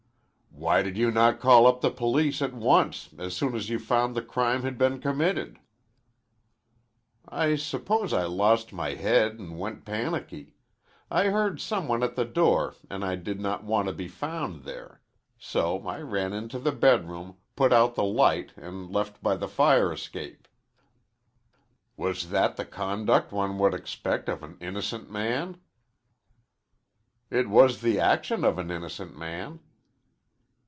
"Why 0.53 0.83
did 0.83 0.95
you 0.95 1.09
not 1.09 1.39
call 1.39 1.65
up 1.65 1.81
the 1.81 1.89
police 1.89 2.39
at 2.39 2.53
once, 2.53 3.09
as 3.17 3.35
soon 3.35 3.55
as 3.55 3.69
you 3.69 3.79
found 3.79 4.13
the 4.13 4.21
crime 4.21 4.61
had 4.61 4.77
been 4.77 5.01
committed?" 5.01 5.57
"I 7.27 7.55
suppose 7.55 8.13
I 8.13 8.25
lost 8.25 8.71
my 8.71 8.93
head 8.93 9.39
an' 9.39 9.57
went 9.57 9.85
panicky. 9.85 10.53
I 11.09 11.29
heard 11.29 11.59
some 11.59 11.87
one 11.87 12.03
at 12.03 12.15
the 12.15 12.25
door, 12.25 12.75
an' 12.91 13.01
I 13.01 13.15
did 13.15 13.39
not 13.39 13.63
want 13.63 13.87
to 13.87 13.93
be 13.93 14.07
found 14.07 14.63
there. 14.63 15.01
So 15.39 15.83
I 15.87 15.99
ran 15.99 16.31
into 16.31 16.59
the 16.59 16.73
bedroom, 16.73 17.37
put 17.55 17.73
out 17.73 17.95
the 17.95 18.03
light, 18.03 18.51
an' 18.55 18.91
left 18.91 19.23
by 19.23 19.37
the 19.37 19.47
fire 19.47 19.91
escape." 19.91 20.47
"Was 21.97 22.29
that 22.29 22.57
the 22.57 22.65
conduct 22.65 23.31
one 23.31 23.57
would 23.57 23.73
expect 23.73 24.29
of 24.29 24.43
an 24.43 24.57
innocent 24.59 25.09
man?" 25.09 25.59
"It 27.31 27.49
was 27.49 27.81
the 27.81 27.99
action 27.99 28.43
of 28.43 28.59
an 28.59 28.69
innocent 28.69 29.17
man." 29.17 29.61